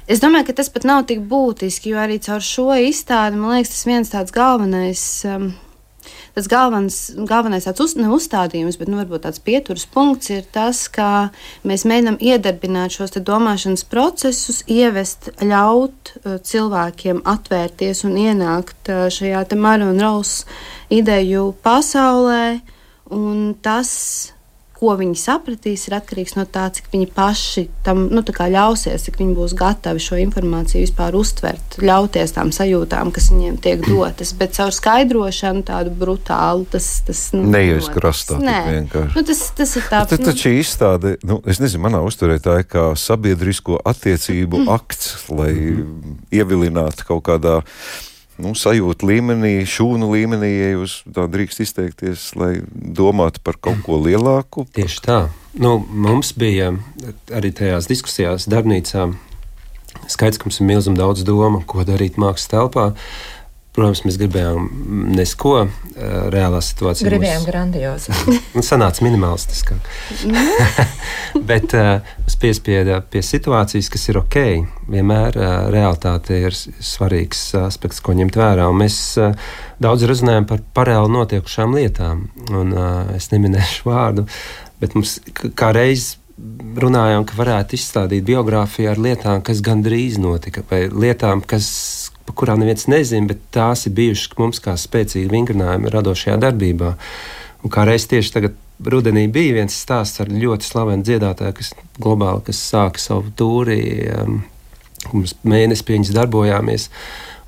Es 0.06 0.20
domāju, 0.22 0.46
ka 0.46 0.60
tas 0.60 0.68
pat 0.70 0.84
nav 0.86 1.00
tik 1.10 1.24
būtiski, 1.26 1.90
jo 1.90 1.98
arī 1.98 2.20
caur 2.22 2.42
šo 2.44 2.68
izstādi 2.78 3.40
man 3.40 3.56
liekas, 3.56 3.72
tas 3.72 3.86
viens 3.88 4.12
tāds 4.12 4.34
galvenais. 4.34 5.00
Um, 5.26 5.48
tas 6.36 6.46
galvenais, 6.46 6.98
galvenais 7.26 7.66
tāds 7.66 7.82
uz, 7.82 7.96
uzstādījums, 7.98 8.78
bet 8.78 8.92
nu, 8.92 9.00
varbūt 9.00 9.24
tāds 9.24 9.42
pieturas 9.42 9.82
punkts 9.90 10.30
ir 10.30 10.46
tas, 10.54 10.84
ka 10.86 11.32
mēs 11.66 11.82
mēģinām 11.90 12.20
iedarbināt 12.22 12.94
šos 12.94 13.18
domāšanas 13.18 13.82
procesus, 13.90 14.62
ievest, 14.70 15.32
ļaut 15.42 16.14
uh, 16.20 16.38
cilvēkiem 16.38 17.24
atvērties 17.26 18.04
un 18.06 18.14
ienākt 18.28 18.92
uh, 18.94 19.08
šajā 19.10 19.42
Mara 19.58 19.90
un 19.90 19.98
Rausa 19.98 20.46
ideju 20.86 21.50
pasaulē. 21.66 22.60
Un 23.10 23.54
tas 23.62 23.90
ko 24.76 24.92
viņi 24.98 25.16
sapratīs, 25.18 25.86
ir 25.88 25.96
atkarīgs 25.96 26.36
no 26.36 26.44
tā, 26.48 26.66
cik 26.76 26.90
viņi 26.92 27.08
paši 27.16 27.66
tam 27.86 28.06
nu, 28.12 28.22
ļausies, 28.26 29.06
cik 29.06 29.18
viņi 29.20 29.36
būs 29.38 29.54
gatavi 29.56 30.02
šo 30.02 30.18
informāciju 30.20 30.84
vispār 30.84 31.16
uztvert, 31.16 31.78
ļauties 31.80 32.34
tām 32.36 32.52
sajūtām, 32.52 33.12
kas 33.14 33.30
viņiem 33.32 33.56
tiek 33.64 33.84
dotas. 33.88 34.34
Bet 34.36 34.56
caur 34.58 34.74
skaidrošanu 34.76 35.64
tādu 35.66 35.94
brutālu 35.96 36.66
tas, 36.72 36.88
tas 37.06 37.22
nu, 37.36 37.46
neies 37.54 37.88
krastā. 37.92 38.40
Nu, 39.16 39.24
tas, 39.24 39.44
tas 39.56 39.76
ir 39.80 39.86
tāds. 39.88 40.12
Tas 40.12 40.24
taču 40.28 40.52
nu, 40.52 40.60
izstāde, 40.60 41.14
nu, 41.26 41.40
es 41.48 41.62
nezinu, 41.62 41.86
manā 41.86 42.02
uzturē 42.04 42.36
tā 42.42 42.60
ir 42.62 42.68
kā 42.68 42.90
sabiedrisko 43.00 43.80
attiecību 43.86 44.64
mm. 44.64 44.74
akts, 44.76 45.14
lai 45.32 45.54
mm. 45.54 46.18
ievilinātu 46.36 47.08
kaut 47.08 47.24
kādā 47.30 47.62
nu, 48.42 48.54
sajūta 48.58 49.06
līmenī, 49.08 49.58
šūnu 49.68 50.10
līmenī, 50.12 50.50
ja 50.52 50.72
jūs 50.74 50.98
tā 51.14 51.26
drīkst 51.30 51.62
izteikties, 51.64 52.28
lai 52.38 52.52
domātu 52.72 53.42
par 53.44 53.60
kaut 53.60 53.84
ko 53.86 54.00
lielāku? 54.02 54.66
Tieši 54.76 55.04
tā. 55.04 55.20
Nu, 55.56 55.78
mums 55.80 56.34
bija 56.36 56.74
arī 57.32 57.52
tajās 57.56 57.88
diskusijās 57.90 58.48
darbnīcā 58.52 59.08
skaidrs, 60.12 60.38
ka 60.38 60.48
mums 60.48 60.60
ir 60.60 60.68
milzīgi 60.68 61.00
daudz 61.00 61.24
domu, 61.26 61.62
ko 61.66 61.86
darīt 61.88 62.20
mākslas 62.20 62.52
telpā. 62.52 62.90
Uh, 62.92 63.35
Protams, 63.76 64.06
mēs 64.06 64.16
gribējām 64.16 64.68
nesko 65.12 65.66
reālā 66.32 66.62
situācijā. 66.64 67.10
Gribējām 67.10 67.42
mums... 67.42 67.50
grandiozu. 67.50 68.14
Nu, 68.56 68.62
sanāca 68.64 69.04
minimalistiski. 69.04 69.76
Bet 71.50 71.74
uh, 71.76 72.06
es 72.24 72.38
piespiedu 72.40 72.96
pie 73.12 73.20
situācijas, 73.24 73.90
kas 73.92 74.08
ir 74.08 74.20
ok. 74.22 74.38
Vienmēr 74.92 75.36
uh, 75.36 75.54
realitāte 75.72 76.40
ir 76.48 76.56
svarīgs 76.56 77.50
aspekts, 77.66 78.00
ko 78.00 78.16
ņemt 78.16 78.40
vērā. 78.40 78.68
Un 78.72 78.80
mēs 78.80 78.98
uh, 79.20 79.36
daudz 79.82 80.08
runājam 80.08 80.48
par 80.48 80.64
paralēli 80.76 81.12
notiekušām 81.18 81.76
lietām. 81.76 82.30
Un, 82.48 82.72
uh, 82.72 83.16
es 83.16 83.28
neminēšu 83.34 83.90
vārdu, 83.90 84.24
bet 84.80 84.96
mums 84.96 85.18
kā 85.52 85.74
reiz 85.76 86.14
runājām, 86.76 87.24
ka 87.24 87.36
varētu 87.38 87.76
izstādīt 87.78 88.26
biogrāfiju 88.28 88.90
ar 88.92 89.00
lietām, 89.00 89.40
kas 89.44 89.62
gandrīz 89.64 90.18
notika, 90.20 90.64
vai 90.70 90.84
lietām, 90.92 91.40
kas 91.40 91.68
par 92.26 92.36
kurām 92.42 92.62
neviens 92.62 92.88
nezina, 92.90 93.30
bet 93.30 93.42
tās 93.54 93.86
ir 93.86 93.94
bijušas 93.96 94.36
mums 94.40 94.62
kā 94.62 94.74
spēcīgi 94.78 95.30
vingrinājumi 95.32 95.92
radošajā 95.94 96.36
darbībā. 96.42 96.94
Un 97.64 97.72
kā 97.72 97.86
reiz 97.88 98.06
tieši 98.10 98.34
tagad 98.34 98.58
rudenī 98.84 99.26
bija 99.32 99.56
viens 99.56 99.76
stāsts 99.76 100.20
ar 100.22 100.30
ļoti 100.32 100.66
slavenu 100.66 101.06
dziedātāju, 101.06 101.56
kas 101.60 101.72
globāli 101.98 102.44
kas 102.50 102.60
sāka 102.72 103.02
savu 103.02 103.32
tūri. 103.38 103.80
Um, 104.12 104.42
mums 105.12 105.36
mēnesi 105.46 105.86
pie 105.86 105.96
viņas 105.98 106.14
darbojāmies. 106.16 106.88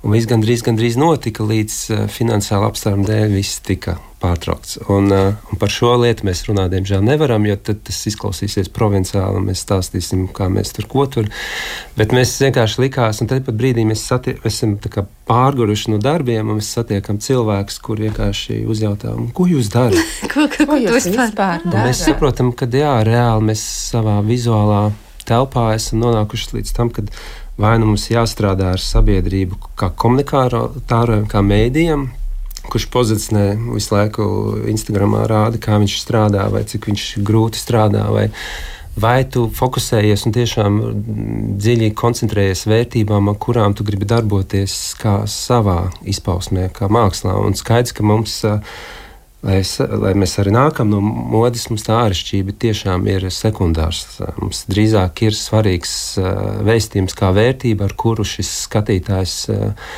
Un 0.06 0.14
viss 0.14 0.28
gandrīz, 0.30 0.62
gandrīz 0.62 0.94
notika, 0.94 1.42
līdz 1.42 1.76
uh, 1.90 2.04
finansiāla 2.12 2.68
apstākļa 2.70 3.06
dēļ 3.08 3.32
viss 3.34 3.58
tika 3.66 3.96
pārtraukts. 4.22 4.76
Un, 4.94 5.10
uh, 5.10 5.48
un 5.50 5.58
par 5.58 5.72
šo 5.74 5.96
lietu 5.98 6.26
mēs 6.28 6.44
runāt, 6.46 6.70
diemžēl, 6.70 7.02
nevaram, 7.02 7.42
jo 7.48 7.56
tas 7.58 7.98
izklausīsies 8.06 8.70
provinciāli. 8.74 9.42
Mēs 9.42 9.64
stāstīsim, 9.66 10.28
kā 10.34 10.46
mēs 10.54 10.70
tur 10.76 10.86
ko 10.90 11.08
tur. 11.10 11.26
Bet 11.98 12.14
mēs 12.14 12.36
vienkārši 12.44 12.84
likās, 12.84 13.18
un 13.22 13.30
tad 13.30 13.42
pat 13.48 13.58
brīdī 13.58 13.82
mēs, 13.88 14.04
satie, 14.06 14.36
mēs 14.44 14.60
esam 14.60 14.76
pārguruši 15.26 15.90
no 15.96 15.98
darbiem, 16.02 16.46
un 16.46 16.60
mēs 16.60 16.70
satiekam 16.78 17.18
cilvēkus, 17.22 17.80
kur 17.82 17.98
vienkārši 18.06 18.60
uzjautā, 18.70 19.16
ko 19.34 19.48
jūs 19.50 19.72
darat? 19.74 19.98
ko, 20.32 20.46
ko, 20.46 20.62
ko 20.62 20.78
jūs 20.78 21.10
vispār 21.10 21.34
darāt? 21.66 21.90
Mēs 21.90 22.06
saprotam, 22.06 22.54
ka 22.54 22.70
jā, 22.70 22.94
reāli 23.06 23.50
mēs 23.50 23.66
savā 23.90 24.20
vizuālā 24.22 24.86
telpā 25.28 25.72
esam 25.74 26.00
nonākuši 26.06 26.58
līdz 26.58 26.74
tam, 26.76 26.94
kad 26.94 27.10
vai 27.58 27.74
nu 27.80 27.90
mums 27.90 28.06
jāstrādā 28.12 28.72
ar 28.76 28.82
sabiedrību, 28.82 29.58
kā 29.78 29.90
komunikātoriem, 29.98 31.26
kā 31.30 31.42
mēdījiem, 31.42 32.06
kurš 32.68 32.88
pozicionē 32.92 33.46
visu 33.74 33.94
laiku 33.94 34.24
Instagramā 34.70 35.24
rāda, 35.30 35.60
kā 35.62 35.78
viņš 35.80 35.98
strādā, 36.02 36.46
vai 36.52 36.64
cik 36.68 36.90
viņš 36.90 37.06
grūti 37.26 37.60
strādā. 37.60 38.04
Vai, 38.14 38.28
vai 38.98 39.22
tu 39.30 39.48
fokusējies 39.58 40.26
un 40.28 40.36
tiešām 40.36 40.78
dziļi 41.58 41.90
koncentrējies 41.98 42.66
vērtībām, 42.70 43.32
ar 43.32 43.40
kurām 43.42 43.74
tu 43.74 43.86
gribi 43.88 44.08
darboties, 44.08 44.78
kā 45.00 45.20
savā 45.30 45.88
izpausmē, 46.06 46.68
kā 46.76 46.90
mākslā. 46.92 47.36
Un 47.42 47.58
skaidrs, 47.58 47.96
ka 47.96 48.06
mums. 48.06 48.40
Lai, 49.46 49.60
es, 49.62 49.76
lai 49.78 50.16
mēs 50.18 50.32
arī 50.42 50.50
nākam 50.50 50.88
no 50.90 50.98
modes, 51.00 51.68
mums 51.70 51.84
tā 51.86 52.00
āršķirība 52.08 52.56
tiešām 52.58 53.04
ir 53.06 53.28
sekundārs. 53.30 54.18
Mums 54.40 54.64
drīzāk 54.66 55.22
ir 55.28 55.36
svarīgs 55.38 55.92
vēstījums 56.66 57.14
kā 57.18 57.30
vērtība, 57.36 57.86
ar 57.86 57.94
kuru 57.98 58.26
šis 58.26 58.50
skatītājs 58.64 59.36
uh, 59.54 59.92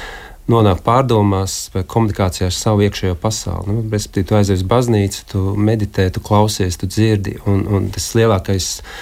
nonāk 0.50 0.82
pārdomās 0.84 1.70
vai 1.72 1.86
komunikācijā 1.88 2.50
ar 2.50 2.56
savu 2.56 2.84
iekšējo 2.84 3.16
pasauli. 3.22 3.72
Nu, 3.72 3.86
Respektīvi, 3.88 4.28
tu 4.28 4.36
aizies 4.36 4.60
uz 4.60 4.68
baznīcu, 4.68 5.24
tu 5.32 5.46
meditē, 5.56 6.10
tu 6.12 6.20
klausies, 6.24 6.76
tu 6.76 6.90
dzirdi. 6.90 7.38
Un, 7.48 7.64
un 7.64 7.88
tas 7.94 8.12
lielākais 8.18 8.70
uh, 8.82 8.94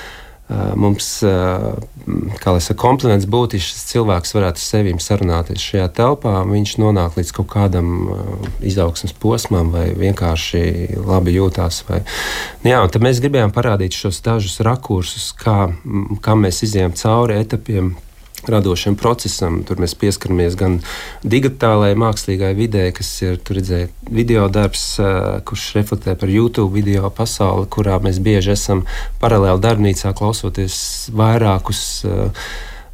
mums, 0.48 1.06
uh, 1.26 1.76
kā 2.40 2.54
lai 2.54 2.62
saka, 2.64 2.78
kompliments 2.80 3.28
būtu, 3.28 3.58
ja 3.58 3.64
šis 3.66 3.84
cilvēks 3.90 4.32
varētu 4.36 4.60
ar 4.60 4.64
sevi 4.64 4.94
sarunāties 5.02 5.60
šajā 5.60 5.88
telpā. 5.98 6.38
Viņš 6.48 6.74
nonāk 6.80 7.18
līdz 7.20 7.34
kaut 7.36 7.50
kādam 7.52 7.92
uh, 8.08 8.48
izaugsmas 8.64 9.12
posmam 9.12 9.72
vai 9.74 9.90
vienkārši 9.98 10.96
labi 11.04 11.36
jūtās. 11.36 11.82
Vai... 11.90 12.00
Nu, 12.64 12.72
jā, 12.72 12.82
mēs 13.04 13.20
gribējām 13.24 13.52
parādīt 13.52 13.96
šos 13.98 14.22
dažus 14.24 14.60
rakursus, 14.64 15.30
kā, 15.36 15.68
kā 16.24 16.38
mēs 16.38 16.64
izējām 16.64 16.96
cauri 16.96 17.40
etapiem 17.42 17.94
radošam 18.46 18.96
procesam. 19.00 19.62
Tur 19.66 19.80
mēs 19.82 19.96
pieskaramies 19.98 20.56
gan 20.58 20.78
digitālajai, 21.26 21.98
mākslīgai 21.98 22.52
vidē, 22.58 22.88
kas 22.96 23.10
ir 23.24 23.40
redzēt, 23.42 23.92
video 24.10 24.46
darbs, 24.52 24.84
kurš 25.48 25.68
reflektē 25.78 26.14
par 26.18 26.30
YouTube 26.32 26.72
video 26.76 27.10
pasauli, 27.10 27.66
kurā 27.72 27.98
mēs 28.04 28.22
bieži 28.22 28.54
esam 28.54 28.84
paralēli 29.22 29.64
darbnīcā 29.64 30.14
klausoties 30.18 30.78
vairākus. 31.16 31.84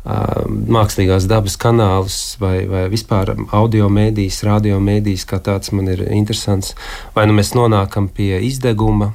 Mākslīgās 0.04 1.24
dabas 1.24 1.54
kanālus 1.56 2.36
vai, 2.36 2.66
vai 2.68 2.82
vispār 2.92 3.30
audio 3.56 3.88
mēdīs, 3.88 4.42
radio 4.44 4.76
mēdīs, 4.76 5.24
kā 5.24 5.38
tāds 5.40 5.72
man 5.72 5.88
ir 5.94 6.02
interesants. 6.12 6.74
Vai 7.16 7.24
nu 7.30 7.36
mēs 7.38 7.54
nonākam 7.56 8.10
pie 8.12 8.36
izdeguma, 8.44 9.14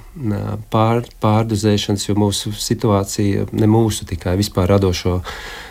pār, 0.73 1.03
pārdozēšanas, 1.21 2.07
jo 2.09 2.15
mūsu 2.17 2.53
situācija, 2.57 3.51
ne 3.53 3.69
mūsu 3.69 4.07
tikai 4.09 4.33
vispār 4.39 4.71
radošo 4.73 5.19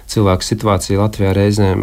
cilvēku 0.08 0.46
situācija 0.46 1.00
Latvijā 1.02 1.34
reizēm 1.36 1.82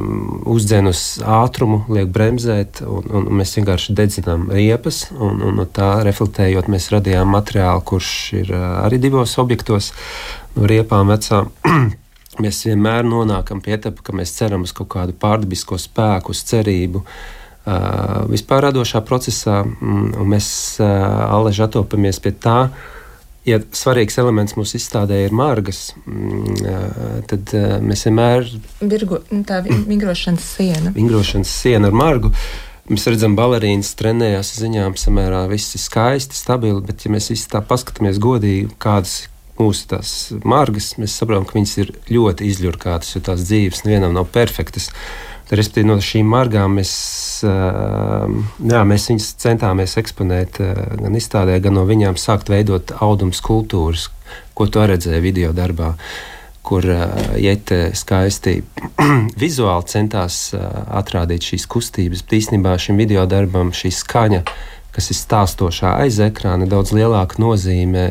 uzdzen 0.50 0.88
uz 0.90 1.04
ātrumu, 1.20 1.84
liek 1.92 2.08
bremzēt, 2.16 2.82
un, 2.88 3.12
un 3.20 3.28
mēs 3.42 3.52
vienkārši 3.60 3.98
dedzinām 4.00 4.48
riepas. 4.56 5.10
Un, 5.12 5.44
un 5.44 5.62
tā 5.76 5.92
reflektējot, 6.08 6.72
mēs 6.72 6.88
radījām 6.96 7.36
materiālu, 7.36 7.84
kurš 7.92 8.16
ir 8.40 8.56
arī 8.56 9.02
divos 9.04 9.36
objektos 9.44 9.92
no 10.56 10.72
riepām 10.72 11.12
vecām. 11.12 11.52
mēs 12.44 12.64
vienmēr 12.68 13.08
nonākam 13.08 13.62
pie 13.64 13.76
etapa, 13.78 14.04
ka 14.06 14.16
mēs 14.16 14.34
ceram 14.38 14.66
uz 14.68 14.74
kaut 14.76 14.92
kādu 14.96 15.16
pārdabisko 15.20 15.80
spēku, 15.82 16.36
uz 16.36 16.44
cerību. 16.50 17.06
Uh, 17.66 18.26
vispār 18.30 18.68
radošā 18.68 19.02
procesā, 19.06 19.64
mm, 19.66 20.20
mēs 20.30 20.48
uh, 20.84 20.90
aleži 21.34 21.64
atopamies 21.66 22.22
pie 22.22 22.36
tā, 22.38 22.60
uh, 22.70 22.92
ja 23.46 23.60
svarīgs 23.76 24.18
elements 24.22 24.56
mūsu 24.58 24.80
izstādē 24.80 25.22
ir 25.26 25.36
margas, 25.36 25.90
mm, 26.06 27.26
tad 27.30 27.56
mēs 27.86 28.08
vienmēr. 28.08 28.48
Virgu, 28.82 29.22
nu, 29.32 29.44
tā 29.48 29.62
vingrošanas 29.92 30.48
siena. 30.58 30.96
Vingrošanas 30.96 31.52
siena 31.62 31.92
ar 31.92 31.98
margu. 31.98 32.34
Mēs 32.86 33.08
redzam, 33.10 33.34
ka 33.34 33.42
balerīnas 33.42 33.96
trenējās 33.98 34.52
ziņām 34.60 34.98
samērā 35.02 35.46
viss 35.50 35.74
ir 35.74 35.82
skaisti, 35.82 36.38
stabili, 36.38 36.84
bet, 36.86 37.02
ja 37.06 37.14
mēs 37.14 37.32
visi 37.34 37.48
tā 37.50 37.64
paskatāmies 37.66 38.20
godīgi, 38.22 38.76
kādas 38.82 39.24
mūsu 39.60 39.88
tās 39.92 40.10
margas, 40.44 40.94
mēs 41.00 41.16
saprotam, 41.20 41.46
ka 41.48 41.58
viņas 41.58 41.78
ir 41.84 41.94
ļoti 42.12 42.50
izļurkātas, 42.52 43.16
jo 43.16 43.24
tās 43.26 43.46
dzīves 43.48 43.86
nevienam 43.88 44.16
nav 44.16 44.30
perfektas. 44.34 44.90
Respektīvi, 45.46 45.88
no 45.92 46.00
šīm 46.02 46.26
margām 46.26 46.80
mēs, 46.80 46.92
jā, 47.46 48.80
mēs 48.90 49.10
viņus 49.12 49.28
centāmies 49.44 49.94
eksponēt 50.02 50.58
gan 51.04 51.18
izstādē, 51.20 51.60
gan 51.62 51.78
no 51.78 51.84
viņām 51.86 52.18
sākt 52.18 52.50
veidot 52.50 52.96
audums 53.06 53.44
kultūras, 53.46 54.08
ko 54.58 54.66
tu 54.66 54.82
redzēji 54.82 55.22
video 55.22 55.54
darbā. 55.54 55.94
Kur 56.66 56.82
Jēta 57.38 57.92
skaisti 57.94 58.56
vizuāli 59.44 59.86
centās 59.92 60.40
atrādīt 60.58 61.46
šīs 61.52 61.68
kustības. 61.70 62.26
Īstenībā 62.26 62.74
šim 62.82 62.98
video 62.98 63.28
darbam 63.30 63.70
šī 63.70 63.94
skaņa, 63.94 64.42
kas 64.96 65.12
ir 65.12 65.20
stāstošā 65.20 65.98
aiz 66.06 66.22
ekrāna, 66.24 66.68
daudz 66.72 66.94
lielāka 66.96 67.42
nozīme 67.44 68.06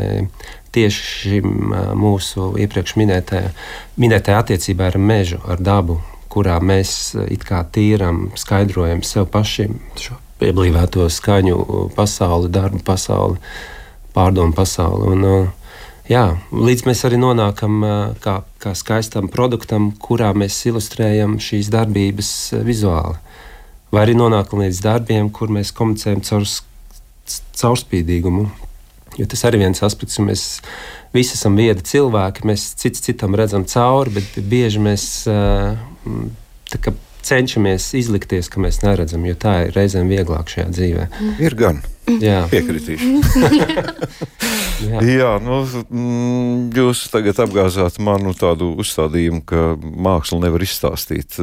tieši 0.74 1.06
šim 1.08 1.74
mūsu 1.98 2.52
iepriekš 2.60 2.96
minētajai 3.00 4.36
attiecībā 4.40 4.90
ar 4.90 4.98
mežu, 4.98 5.40
ar 5.48 5.62
dabu, 5.62 6.00
kurā 6.34 6.58
mēs 6.62 7.14
it 7.30 7.46
kā 7.46 7.62
tīram, 7.72 8.28
skaidrojam 8.38 9.04
sev 9.06 9.28
pašiem 9.32 9.78
šo 10.00 10.18
pieblīvēto 10.42 11.06
skaņu 11.10 11.58
pasauli, 11.94 12.50
darbu 12.52 12.82
pasauli, 12.84 13.38
pārdomu 14.16 14.54
pasauli. 14.56 15.14
Un, 15.14 15.52
jā, 16.10 16.24
līdz 16.50 16.86
mēs 16.88 17.04
arī 17.06 17.20
nonākam 17.22 17.78
kā, 18.24 18.40
kā 18.62 18.74
skaistam 18.76 19.30
produktam, 19.32 19.92
kurā 20.02 20.32
mēs 20.36 20.58
ilustrējam 20.68 21.38
šīs 21.42 21.70
darbības 21.72 22.32
vizuāli. 22.66 23.20
Vai 23.94 24.08
arī 24.08 24.16
nonākam 24.18 24.64
līdz 24.64 24.82
darbiem, 24.82 25.30
kur 25.30 25.52
mēs 25.54 25.70
komunicējam 25.76 26.24
caur 26.26 26.48
caurspīdīgumu. 27.60 28.48
Jo 29.14 29.28
tas 29.30 29.44
arī 29.46 29.60
viens 29.62 29.78
aspekts, 29.86 30.18
ka 30.18 30.26
mēs 30.26 30.44
visi 31.14 31.36
esam 31.36 31.54
viedi 31.58 31.84
cilvēki, 31.86 32.46
mēs 32.50 32.72
cits 32.80 33.04
citam 33.04 33.36
redzam 33.38 33.66
cauri, 33.70 34.16
bet 34.16 34.38
bieži 34.50 34.82
mēs 34.82 35.04
kā, 36.82 36.94
cenšamies 37.24 37.88
izlikties, 37.96 38.50
ka 38.52 38.62
mēs 38.62 38.82
neredzam, 38.82 39.24
jo 39.28 39.36
tā 39.38 39.54
ir 39.66 39.76
reizēm 39.76 40.10
vieglāk 40.10 40.50
šajā 40.50 40.66
dzīvē. 40.74 41.06
Ir 41.42 41.56
gan. 41.58 41.80
Jā. 42.20 42.44
Piekritīšu. 42.52 43.12
Jā, 44.84 45.00
Jā 45.06 45.30
nu, 45.40 45.62
jūs 46.74 47.06
tagad 47.12 47.38
apgāzāt 47.46 47.96
manu 48.02 48.34
tādu 48.36 48.74
uzstādījumu, 48.82 49.40
ka 49.46 49.72
mākslu 49.80 50.40
nevar 50.42 50.64
izstāstīt 50.66 51.38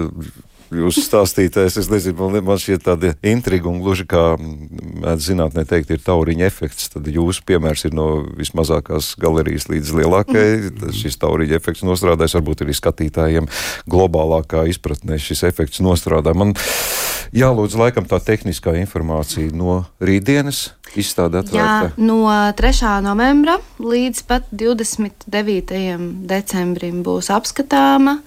jūsu 0.76 1.04
stāstītais, 1.04 1.76
es 1.80 1.90
nezinu, 1.92 2.18
man, 2.20 2.40
man 2.48 2.60
šķiet 2.62 2.86
tāda 2.86 3.14
intriga 3.28 3.70
un 3.72 3.82
gluži 3.84 4.06
kā 4.10 4.24
mēdz 4.40 5.28
zinātnē 5.32 5.66
teikt, 5.68 5.92
ir 5.94 6.04
tauriņa 6.06 6.48
efekts. 6.48 6.92
Tad 6.94 7.10
jūsu 7.12 7.46
piemērs 7.48 7.86
ir 7.90 7.96
no 7.98 8.08
vismazākās 8.40 9.14
galerijas 9.22 9.68
līdz 9.72 9.94
lielākajai. 10.02 10.58
Mm. 10.70 10.96
Šis 10.98 11.20
tauriņa 11.22 11.60
efekts 11.60 11.86
nostrādājas, 11.88 12.38
varbūt 12.40 12.66
arī 12.66 12.76
skatītājiem 12.78 13.50
globālākā 13.92 14.66
izpratnē 14.72 15.20
šis 15.22 15.46
efekts 15.50 15.84
nostrādā. 15.84 16.36
Man 16.38 16.56
jālūdz 17.36 17.78
laikam 17.80 18.08
tā 18.10 18.22
tehniskā 18.24 18.76
informācija 18.82 19.52
no 19.56 19.84
rītdienas. 20.04 20.72
Izstāde 20.92 21.40
atvērta. 21.40 21.94
Jā, 21.94 22.04
no 22.04 22.26
3. 22.60 22.98
novembra 23.06 23.56
līdz 23.80 24.26
pat 24.28 24.50
29. 24.52 25.78
decembrim 26.28 27.00
būs 27.06 27.32
apskatāma. 27.32 28.18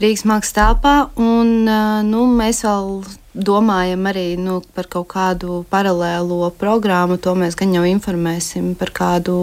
Rīgas 0.00 0.24
mākslas 0.28 0.56
telpā. 0.56 0.94
Un, 1.20 1.66
nu, 2.08 2.26
mēs 2.36 2.64
vēl 2.64 3.00
domājam 3.34 4.06
arī 4.10 4.34
nu, 4.40 4.58
par 4.74 4.88
kaut 4.90 5.08
kādu 5.12 5.60
paralēlo 5.70 6.50
programmu. 6.58 7.18
To 7.22 7.34
mēs 7.38 7.56
gan 7.58 7.74
jau 7.74 7.84
informēsim 7.86 8.72
par 8.78 8.92
kādu 8.96 9.34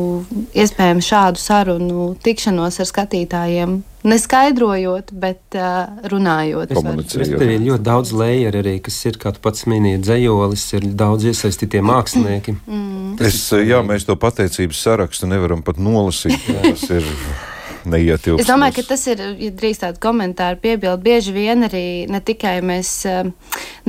iespējamu 0.58 1.04
šādu 1.04 1.42
sarunu, 1.42 2.08
tikšanos 2.24 2.82
ar 2.84 2.90
skatītājiem. 2.90 3.78
Neskaidrojot, 4.08 5.12
bet 5.20 5.58
uh, 5.58 5.90
runājot. 6.08 6.72
Tur 7.12 7.44
ir 7.44 7.60
ļoti 7.64 7.84
daudz 7.84 8.14
lejeru 8.16 8.62
arī, 8.62 8.78
kas 8.84 9.02
ir, 9.10 9.18
kā 9.20 9.34
tu 9.36 9.44
pats 9.44 9.66
minēji, 9.68 10.04
dzējolis, 10.06 10.64
ir 10.78 10.88
daudz 11.00 11.28
iesaistītie 11.34 11.84
mākslinieki. 11.84 12.56
Mm. 12.66 13.18
Es, 13.28 13.42
jā, 13.52 13.82
mēs 13.84 14.08
to 14.08 14.16
pateicības 14.20 14.86
sarakstu 14.88 15.30
nevaram 15.30 15.66
pat 15.66 15.82
nolasīt. 15.82 16.40
tas 16.48 16.88
ir 16.94 17.04
neietilpst. 17.92 18.44
Es 18.44 18.50
domāju, 18.50 18.78
ka 18.78 18.86
tas 18.92 19.04
ir, 19.12 19.22
ja 19.42 19.52
drīkst 19.62 19.84
tādu 19.84 20.02
komentāru 20.04 20.60
piebildu, 20.64 21.02
bieži 21.06 21.34
vien 21.36 21.66
arī 21.68 21.86
ne 22.12 22.22
tikai 22.24 22.56
mēs 22.66 22.92
uh, 23.10 23.30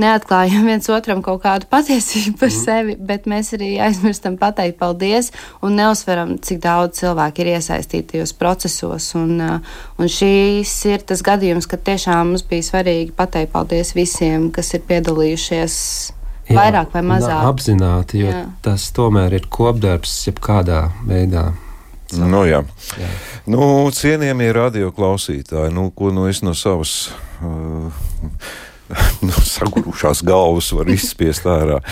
neatklājam 0.01 0.67
viens 0.69 0.89
otram 0.93 1.23
kaut 1.25 1.43
kādu 1.45 1.69
patiesību 1.71 2.37
par 2.41 2.51
mm. 2.51 2.59
sevi, 2.59 2.97
bet 3.11 3.29
mēs 3.31 3.53
arī 3.59 3.71
aizmirstam 3.89 4.39
pateikt 4.41 4.79
paldies 4.81 5.33
un 5.63 5.79
neuzsveram, 5.79 6.37
cik 6.45 6.63
daudz 6.65 7.03
cilvēku 7.03 7.45
ir 7.45 7.53
iesaistīti 7.57 8.15
tajos 8.15 8.35
procesos. 8.39 9.11
Un, 9.19 9.35
uh, 9.39 9.81
un 9.99 10.13
šīs 10.13 10.75
ir 10.93 11.07
tas 11.09 11.25
gadījums, 11.27 11.69
kad 11.71 11.85
tiešām 11.87 12.35
mums 12.35 12.47
bija 12.49 12.67
svarīgi 12.71 13.15
pateikt 13.17 13.55
paldies 13.55 13.95
visiem, 13.99 14.51
kas 14.55 14.75
ir 14.77 14.87
piedalījušies. 14.89 15.81
Jā, 16.49 16.57
vairāk 16.57 16.95
vai 16.97 17.03
mazāk. 17.05 17.45
Apzināti, 17.45 18.23
jo 18.23 18.33
jā. 18.33 18.45
tas 18.65 18.89
tomēr 18.97 19.37
ir 19.37 19.49
kopdarbs, 19.53 20.15
jebkādā 20.31 20.87
veidā. 21.05 21.51
Nu, 22.17 22.45
jā. 22.49 22.63
Jā. 22.97 23.11
Nu, 23.51 23.61
cienījamie 23.93 24.49
radioklausītāji, 24.57 25.75
nu, 25.77 25.91
ko 25.93 26.13
nu 26.15 26.25
es 26.31 26.41
no 26.45 26.55
savas. 26.57 27.11
Uh, 27.45 27.93
nu, 29.27 29.33
sagurušās 29.45 30.23
galvas 30.25 30.71
var 30.73 30.89
izspiest 30.93 31.49
ārā. 31.49 31.83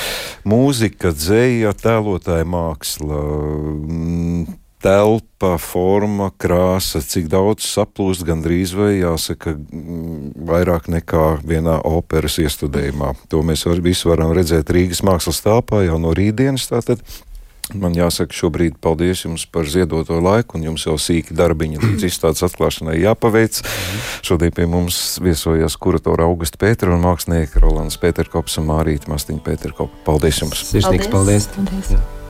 Mūzika, 0.48 1.12
dzēja, 1.12 1.74
tēlotāja 1.76 2.46
māksla, 2.48 3.20
mm, 3.20 4.57
telpa, 4.87 5.57
forma, 5.61 6.31
krāsa, 6.40 7.02
cik 7.05 7.29
daudz 7.33 7.66
saplūst, 7.68 8.24
gandrīz 8.26 8.72
vai 8.76 8.94
jāsaka, 9.00 9.57
mm, 9.57 10.33
vairāk 10.48 10.88
nekā 10.92 11.26
vienā 11.44 11.79
operas 11.85 12.38
iestudējumā. 12.42 13.14
To 13.33 13.42
mēs 13.44 13.66
var, 13.68 13.85
visi 13.85 14.09
varam 14.09 14.33
redzēt 14.37 14.72
Rīgas 14.72 15.05
mākslas 15.07 15.42
telpā 15.44 15.85
jau 15.87 16.00
no 16.00 16.16
rītdienas. 16.16 16.68
Tātad. 16.72 17.05
Man 17.74 17.96
jāsaka, 17.98 18.35
šobrīd 18.37 18.76
paldies 18.83 19.24
jums 19.24 19.42
par 19.50 19.66
ziedoto 19.66 20.20
laiku, 20.22 20.59
un 20.59 20.68
jums 20.68 20.87
jau 20.87 20.94
sīki 21.00 21.35
darbiņi 21.37 21.83
līdz 21.83 22.07
izstādes 22.11 22.44
atklāšanai 22.46 22.98
jāpaveic. 23.00 23.59
Šodien 24.26 24.55
pie 24.55 24.68
mums 24.70 25.18
viesojās 25.22 25.79
kuratora 25.81 26.29
Augusta 26.31 26.61
Pētera 26.62 26.94
un 26.94 27.02
mākslinieka 27.02 27.62
Rolands 27.64 27.98
Pēterkops 28.02 28.61
un 28.62 28.70
Mārīta 28.70 29.11
Mastiņa 29.11 29.42
Pēterkopa. 29.48 30.05
Paldies 30.07 30.44
jums! 30.44 30.62
Sirsnīgs 30.70 31.11
paldies! 31.11 31.50
paldies. 31.57 31.90
paldies. 31.90 32.16